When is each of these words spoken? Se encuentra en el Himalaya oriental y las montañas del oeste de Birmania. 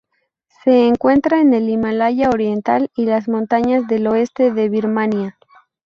Se 0.63 0.87
encuentra 0.87 1.41
en 1.41 1.53
el 1.53 1.69
Himalaya 1.69 2.31
oriental 2.31 2.89
y 2.95 3.05
las 3.05 3.27
montañas 3.27 3.85
del 3.87 4.07
oeste 4.07 4.51
de 4.51 4.67
Birmania. 4.67 5.37